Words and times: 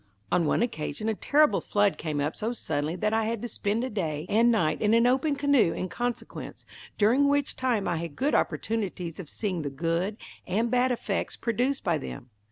On 0.31 0.47
one 0.47 0.63
occasion 0.63 1.07
a 1.09 1.13
terrible 1.13 1.61
flood 1.61 1.99
came 1.99 2.19
up 2.19 2.35
so 2.35 2.53
suddenly 2.53 2.95
that 2.95 3.13
I 3.13 3.25
had 3.25 3.39
to 3.43 3.47
spend 3.47 3.83
a 3.83 3.89
day 3.91 4.25
and 4.29 4.51
night 4.51 4.81
in 4.81 4.95
an 4.95 5.05
open 5.05 5.35
canoe 5.35 5.73
in 5.73 5.89
consequence, 5.89 6.65
during 6.97 7.27
which 7.27 7.55
time 7.55 7.87
I 7.87 7.97
had 7.97 8.15
good 8.15 8.33
opportunities 8.33 9.19
of 9.19 9.29
seeing 9.29 9.61
the 9.61 9.69
good 9.69 10.17
and 10.47 10.71
bad 10.71 10.91
effects 10.91 11.37
produced 11.37 11.83
by 11.83 11.99
them. 11.99 12.31